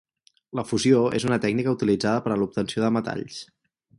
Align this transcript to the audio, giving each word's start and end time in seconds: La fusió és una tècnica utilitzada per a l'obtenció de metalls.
La 0.59 0.63
fusió 0.69 1.01
és 1.19 1.27
una 1.27 1.37
tècnica 1.43 1.75
utilitzada 1.77 2.25
per 2.27 2.33
a 2.35 2.39
l'obtenció 2.43 2.85
de 2.87 2.93
metalls. 2.99 3.39